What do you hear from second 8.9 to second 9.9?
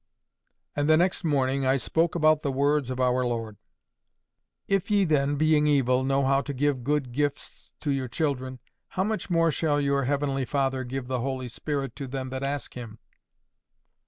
how much more shall